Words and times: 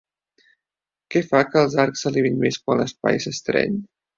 Què 1.15 1.21
fa 1.27 1.43
que 1.51 1.63
els 1.63 1.77
arcs 1.85 2.03
s'elevin 2.07 2.41
més 2.47 2.61
quan 2.65 2.83
l'espai 2.85 3.25
s'estreny? 3.27 3.79